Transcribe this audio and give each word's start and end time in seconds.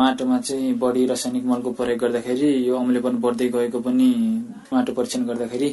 माटोमा 0.00 0.38
चाहिँ 0.40 0.72
बढी 0.80 1.04
रासायनिक 1.06 1.44
मलको 1.44 1.70
प्रयोग 1.78 1.98
गर्दाखेरि 2.00 2.48
यो 2.68 2.76
अम्लेपन 2.76 3.14
बढ्दै 3.20 3.48
गएको 3.54 3.78
पनि 3.86 4.08
माटो 4.72 4.92
परीक्षण 4.96 5.24
गर्दाखेरि 5.28 5.68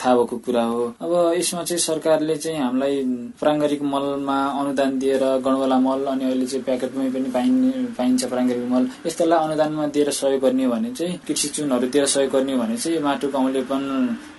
थाहा 0.00 0.14
भएको 0.16 0.36
कुरा 0.46 0.62
हो। 0.64 0.84
अब 1.04 1.12
यसमा 1.36 1.62
चाहिँ 1.68 1.80
सरकारले 1.80 2.36
चाहिँ 2.36 2.60
हामीलाई 2.60 2.94
प्राङ्गारिक 3.40 3.82
मलमा 3.92 4.38
अनुदान 4.60 4.98
दिएर 4.98 5.24
गणवला 5.44 5.78
मल 5.86 6.04
अनि 6.12 6.24
अहिले 6.24 6.46
चाहिँ 6.46 6.64
प्याकेटमै 6.64 7.08
पनि 7.12 7.28
पाइने 7.36 7.70
पाइन्छ 7.98 8.24
प्राङ्गारिक 8.32 8.66
मल 8.72 8.88
यस्तालाई 9.06 9.38
अनुदानमा 9.44 9.86
दिएर 9.94 10.10
सहयोग 10.20 10.40
गर्ने 10.42 10.68
भने 10.72 10.90
चाहिँ 10.96 11.18
कृषि 11.26 11.48
चुनहरू 11.56 11.86
दिएर 11.92 12.06
सहयोग 12.14 12.32
गर्ने 12.32 12.56
भने 12.56 12.76
चाहिँ 12.76 13.00
माटोको 13.04 13.38
अम्लेपन 13.38 13.82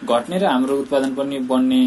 घट्ने 0.10 0.38
र 0.40 0.46
हाम्रो 0.48 0.80
उत्पादन 0.82 1.16
पनि 1.16 1.40
बढ्ने 1.52 1.82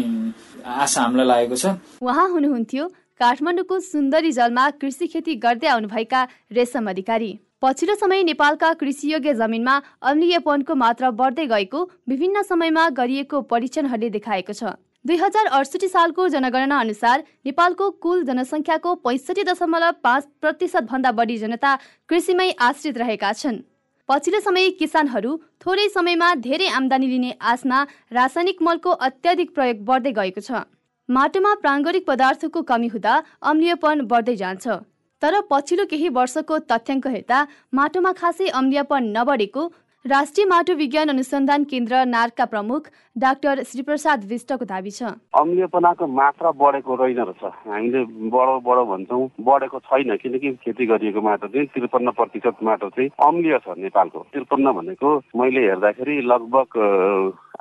आशा 0.61 1.01
हामीलाई 1.01 1.27
लागेको 1.27 1.55
छ। 1.55 1.65
उहाँ 2.01 2.27
हुनुहुन्थ्यो 2.29 2.83
काठमाडौँको 3.21 3.79
सुन्दरी 3.81 4.31
जलमा 4.33 4.69
कृषि 4.81 5.07
खेती 5.07 5.33
गर्दै 5.41 5.67
आउनुभएका 5.69 6.21
रेशम 6.51 6.89
अधिकारी। 6.89 7.27
पछिल्लो 7.61 7.95
समय 7.95 8.23
नेपालका 8.23 8.71
कृषियोग्य 8.75 9.33
जमिनमा 9.35 9.75
अम्लीयपनको 10.03 10.75
मात्रा 10.75 11.11
बढ्दै 11.19 11.45
गएको 11.47 11.81
विभिन्न 12.09 12.41
समयमा 12.43 12.87
गरिएको 12.97 13.41
परीक्षणहरूले 13.51 14.09
देखाएको 14.09 14.53
छ। 14.53 14.73
दुई 15.05 15.17
हजार 15.17 15.51
अडसठी 15.51 15.87
सालको 15.89 16.27
जनगणना 16.29 16.79
अनुसार 16.79 17.23
नेपालको 17.45 17.89
कुल 18.01 18.25
जनसङ्ख्याको 18.25 18.95
पैँसठी 19.05 19.43
दशमलव 19.43 20.01
पाँच 20.01 20.27
प्रतिशत 20.41 20.89
भन्दा 20.89 21.11
बढी 21.13 21.37
जनता 21.37 21.77
कृषिमै 22.09 22.49
आश्रित 22.63 22.97
रहेका 22.97 23.33
छन्। 23.37 23.63
पछिल्लो 24.09 24.39
समय 24.41 24.69
किसानहरू 24.81 25.37
थोरै 25.61 25.89
समयमा 25.93 26.33
धेरै 26.41 26.73
आमदानी 26.75 27.07
लिने 27.07 27.33
आशमा 27.47 27.87
रासायनिक 28.13 28.61
मलको 28.63 28.99
अत्याधिक 29.05 29.53
प्रयोग 29.55 29.85
बढ्दै 29.85 30.11
गएको 30.13 30.41
छ। 30.41 30.67
माटोमा 31.09 31.53
प्राङ्गरिक 31.61 32.05
पदार्थको 32.07 32.61
कमी 32.67 32.87
हुँदा 32.89 33.13
अम्लीयपन 33.49 34.01
बढ्दै 34.11 34.35
जान्छ। 34.41 34.75
तर 35.21 35.39
पछिल्लो 35.49 35.85
केही 35.85 36.09
वर्षको 36.17 36.59
तथ्याङ्क 36.71 37.07
हेर्दा 37.07 37.39
माटोमा 37.73 38.11
खासै 38.19 38.47
अम्लीयपन 38.59 39.09
नबढेको 39.17 39.63
राष्ट्रिय 40.05 40.45
माटो 40.45 40.75
विज्ञान 40.75 41.09
अनुसन्धान 41.09 41.63
केन्द्र 41.71 42.03
नार्कका 42.07 42.45
प्रमुख 42.53 42.87
डाक्टर 43.15 43.61
श्रीप्रसाद 43.67 44.23
विष्टको 44.23 44.65
दावी 44.65 44.91
छ। 44.91 45.03
अम्लियपनाको 45.35 46.07
मात्रा 46.07 46.51
बढेको 46.55 46.95
रहेन 46.95 47.17
रहेछ। 47.19 47.43
हामीले 47.67 48.03
बढो 48.31 48.59
बढो 48.63 48.85
भन्छौँ 48.87 49.27
बढेको 49.43 49.79
छैन 49.83 50.15
किनकि 50.15 50.51
खेती 50.63 50.85
गरिएको 50.87 51.21
माटो 51.21 51.47
चाहिँ 51.47 51.67
त्रिपन्न 51.75 52.11
प्रतिशत 52.15 52.63
माटो 52.63 52.89
चाहिँ 52.95 53.09
अम्लीय 53.19 53.57
छ 53.67 53.75
नेपालको। 53.77 54.19
त्रिपन्न 54.31 54.71
भनेको 54.71 55.09
मैले 55.35 55.61
हेर्दाखेरि 55.67 56.21
लगभग 56.23 56.79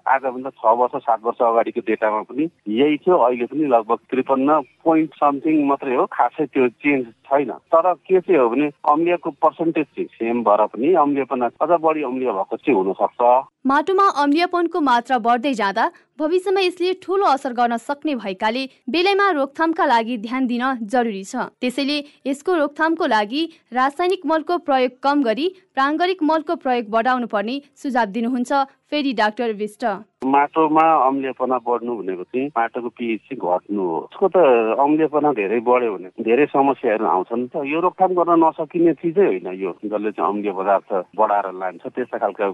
आजभन्दा 0.06 0.50
छ 0.50 0.62
वर्ष 0.78 1.02
सात 1.02 1.20
वर्ष 1.24 1.42
अगाडिको 1.42 1.80
डेटामा 1.86 2.22
पनि 2.30 2.48
यही 2.78 2.96
थियो। 3.02 3.16
अहिले 3.18 3.46
पनि 3.50 3.66
लगभग 3.74 3.98
त्रिपन्न 4.10 4.60
पोइन्ट 4.86 5.10
समथिङ 5.18 5.66
मात्रै 5.66 5.94
हो। 5.94 6.06
खासै 6.14 6.46
त्यो 6.46 6.68
चेन्ज 6.78 7.06
छैन। 7.26 7.50
तर 7.74 7.92
के 8.06 8.20
चाहिँ 8.20 8.38
हो 8.40 8.48
भने 8.48 8.70
अम्लियको 8.86 9.30
पर्सेन्टेज 9.42 9.86
चाहिँ 9.86 10.06
सेम 10.14 10.42
भएर 10.46 10.66
पनि 10.70 10.94
अम्लियपना 10.94 11.50
अझ 11.60 11.70
बढी 11.82 12.02
अम्लिय 12.02 12.32
भएको 12.32 12.56
चाहिँ 12.56 12.76
हुनसक्छ। 12.78 13.22
माटोमा 13.66 14.06
अम्लियपनको 14.22 14.80
मात्रा 14.80 15.18
बढ्दै 15.40 15.52
जाँदा 15.56 15.84
भविष्यमा 16.20 16.60
यसले 16.60 16.92
ठूलो 17.02 17.24
असर 17.26 17.52
गर्न 17.56 17.76
सक्ने 17.80 18.14
भएकाले 18.14 18.64
बेलैमा 18.92 19.30
रोकथामका 19.32 19.84
लागि 19.86 20.16
ध्यान 20.20 20.46
दिन 20.46 20.64
जरुरी 20.84 21.24
छ। 21.24 21.48
त्यसैले 21.60 21.96
यसको 22.26 22.56
रोकथामको 22.56 23.06
लागि 23.06 23.42
रासायनिक 23.72 24.26
मलको 24.26 24.58
प्रयोग 24.68 25.00
कम 25.00 25.22
गरी 25.24 25.46
प्राङ्गरिक 25.74 26.22
मलको 26.22 26.54
प्रयोग 26.60 26.92
बढाउनु 26.92 27.26
पर्ने 27.32 27.56
सुझाव 27.72 28.12
दिनुहुन्छ। 28.12 28.52
फेरि 28.90 29.12
डाक्टर 29.14 29.52
विष्ट। 29.54 29.84
माटोमा 30.26 30.84
अम्लियपना 31.06 31.56
बढ्नु 31.62 31.94
भनेको 31.96 32.24
चाहिँ 32.26 32.46
माटोको 32.56 32.88
पिएच 32.98 33.20
चाहिँ 33.30 33.38
घट्नु 33.38 33.82
हो। 33.82 33.98
उसको 34.10 34.26
त 34.28 34.36
अम्लियपना 34.82 35.30
धेरै 35.32 35.60
बढ्यो 35.62 35.94
भने 35.94 36.08
धेरै 36.26 36.46
समस्याहरू 36.50 37.06
आउँछन्। 37.06 37.46
त 37.54 37.62
यो 37.70 37.78
रोकथाम 37.80 38.10
गर्न 38.18 38.32
नसकिने 38.44 38.92
चिजै 38.98 39.26
होइन 39.30 39.46
यो 39.62 39.70
जसले 39.78 40.10
चाहिँ 40.10 40.28
अम्लीय 40.28 40.52
पदार्थ 40.58 40.90
बढाएर 41.16 41.46
लान्छ। 41.54 41.86
त्यस्ता 41.86 42.18
खालका 42.18 42.46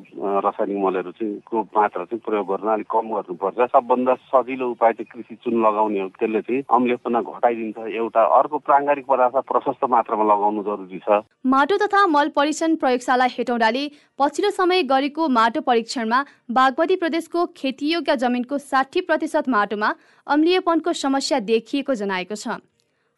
रासायनिक 0.44 0.78
मलहरू 0.84 1.11
चाहिँ 1.17 1.64
मात्रा 1.72 2.05
चाहिँ 2.05 2.20
प्रयोग 2.20 2.47
गर्न 2.53 2.69
अलिक 2.77 2.89
कम 2.92 3.06
गर्नुपर्छ। 3.17 3.55
सबभन्दा 3.56 4.14
सजिलो 4.28 4.68
उपाय 4.70 4.92
चाहिँ 4.92 5.06
कृषि 5.12 5.34
चुन 5.44 5.54
लगाउने 5.64 6.00
हो 6.00 6.08
त्यसले 6.19 6.41
चाहिँ 6.41 6.62
अम्लियपना 6.69 7.20
घटाइदिन्छ। 7.22 7.78
एउटा 7.97 8.22
अर्को 8.38 8.58
प्राङ्गारिक 8.58 9.06
पदार्थ 9.06 9.36
प्रशस्त 9.48 9.84
मात्रामा 9.88 10.25
लगाउनु 10.25 10.62
जरुरी 10.62 10.98
छ। 11.00 11.22
माटो 11.47 11.76
तथा 11.78 12.06
मल 12.06 12.28
परीक्षण 12.36 12.76
प्रयोगशाला 12.76 13.25
हेटौँडाले 13.32 13.84
पछिल्लो 14.19 14.50
समय 14.53 14.82
गरेको 14.92 15.28
माटो 15.31 15.60
परीक्षणमा 15.62 16.25
बागमती 16.53 16.97
प्रदेशको 16.97 17.47
खेतीयोग्य 17.56 18.16
जमिनको 18.19 18.58
साठी 18.60 19.00
प्रतिशत 19.03 19.48
माटोमा 19.48 19.94
अम्लीयपनको 20.26 20.92
समस्या 20.94 21.38
देखिएको 21.41 21.94
जनाएको 21.97 22.34
छ। 22.36 22.60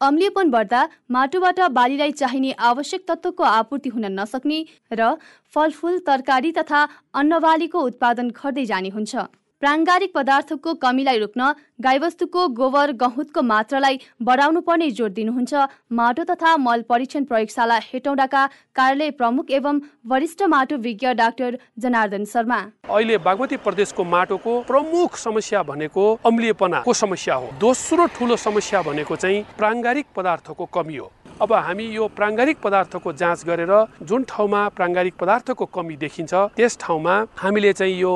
अम्लीयपन 0.01 0.49
बढ्दा 0.51 0.81
माटोबाट 1.11 1.59
बालीलाई 1.71 2.11
चाहिने 2.13 2.51
आवश्यक 2.65 3.03
तत्त्वको 3.07 3.43
आपूर्ति 3.43 3.89
हुन 3.89 4.05
नसक्ने 4.19 4.59
र 4.93 5.09
फलफुल 5.53 5.99
तरकारी 6.07 6.51
तथा 6.53 6.87
अन्नबालीको 7.13 7.79
उत्पादन 7.83 8.29
घट्दै 8.31 8.65
जाने 8.65 8.89
हुन्छ। 8.89 9.15
प्राङ्गारिक 9.61 10.11
पदार्थको 10.15 10.73
कमीलाई 10.73 11.17
रोक्न 11.19 11.47
गाईवस्तुको 11.81 12.47
गोबर 12.55 12.91
गहुँतको 12.95 13.41
मात्रालाई 13.43 13.99
बढाउनु 14.23 14.61
पर्ने 14.61 14.89
जोड 14.91 15.11
दिनुहुन्छ। 15.13 15.53
माटो 15.91 16.23
तथा 16.23 16.55
मल 16.57 16.81
परीक्षण 16.89 17.23
प्रयोगशाला 17.25 17.79
हेटौँडाका 17.83 18.45
कार्यालय 18.75 19.11
प्रमुख 19.19 19.51
एवं 19.51 19.81
वरिष्ठ 20.07 20.43
माटो 20.47 20.77
विज्ञ 20.77 21.13
डाक्टर 21.13 21.57
जनार्दन 21.77 22.25
शर्मा। 22.25 22.59
अहिले 22.87 23.17
बागमती 23.19 23.57
प्रदेशको 23.59 24.03
माटोको 24.05 24.59
प्रमुख 24.63 25.17
समस्या 25.17 25.63
भनेको 25.63 26.07
अम्लियपनाको 26.25 26.93
समस्या 26.95 27.35
हो। 27.35 27.51
दोस्रो 27.59 28.05
ठुलो 28.15 28.35
समस्या 28.39 28.81
भनेको 28.81 29.15
चाहिँ 29.15 29.43
प्राङ्गारिक 29.57 30.05
पदार्थको 30.15 30.65
कमी 30.73 30.97
हो। 30.97 31.11
अब 31.41 31.53
हामी 31.55 31.83
यो 31.95 32.07
प्राङ्गारिक 32.15 32.57
पदार्थको 32.63 33.11
जाँच 33.19 33.43
गरेर 33.47 33.71
जुन 34.03 34.23
ठाउँमा 34.29 34.61
प्राङ्गारिक 34.77 35.13
पदार्थको 35.19 35.65
कमी 35.75 35.95
देखिन्छ 35.97 36.33
त्यस 36.55 36.77
ठाउँमा 36.81 37.13
हामीले 37.39 37.71
चाहिँ 37.73 37.95
यो 37.95 38.13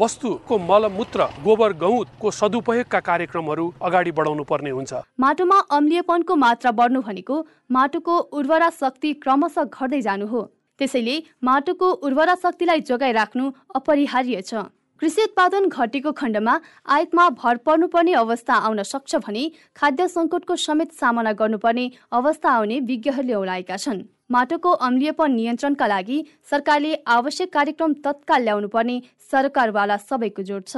वस्तुको 0.00 0.58
मलमूत्र 0.60 1.28
गोबर 1.44 1.72
गहुँतको 1.82 2.30
सदुपयोगका 2.40 3.00
कार्यक्रमहरू 3.08 3.64
अगाडि 3.82 4.12
बढाउनु 4.12 4.44
पर्ने 4.44 4.70
हुन्छ। 4.70 4.92
माटोमा 5.20 5.58
अम्लियपनको 5.72 6.36
मात्रा 6.36 6.70
बढ्नु 6.76 7.00
भनेको 7.00 7.36
माटोको 7.72 8.18
उर्वरा 8.36 8.70
शक्ति 8.80 9.12
क्रमशः 9.24 9.64
घट्दै 9.72 10.00
जानु 10.02 10.26
हो। 10.26 10.42
त्यसैले 10.80 11.16
माटोको 11.44 11.90
उर्वरा 12.06 12.34
शक्तिलाई 12.44 12.80
जोगाइराख्नु 12.84 13.50
अपरिहार्य 13.76 14.42
छ। 14.42 14.68
कृषि 15.00 15.22
उत्पादन 15.22 15.68
घटेको 15.68 16.12
खण्डमा 16.12 16.52
आयातमा 16.88 17.28
भर 17.40 17.56
पर्नुपर्ने 17.66 18.12
अवस्था 18.16 18.54
आउन 18.66 18.82
सक्छ 18.82 19.16
भने 19.16 19.42
खाद्य 19.76 20.08
सङ्कटको 20.08 20.56
समेत 20.56 20.92
सामना 21.00 21.32
गर्नुपर्ने 21.40 21.90
अवस्था 22.12 22.50
आउने 22.50 22.80
विज्ञहरूले 22.88 23.34
औलाएका 23.34 23.76
छन्। 23.76 24.02
माटोको 24.30 24.70
अम्लीयपन 24.86 25.30
नियन्त्रणका 25.32 25.86
लागि 25.86 26.18
सरकारले 26.50 26.94
आवश्यक 27.16 27.52
कार्यक्रम 27.52 27.92
तत्काल 28.04 28.42
ल्याउनु 28.42 28.68
पर्ने 28.68 29.00
सरकारवाला 29.32 29.96
सबैको 29.98 30.42
जोड 30.42 30.64
छ। 30.66 30.76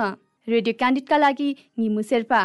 रेडियो 0.49 0.75
क्यान्डिडका 0.79 1.17
लागि 1.17 1.49
निमु 1.79 2.03
शेर्पा। 2.03 2.41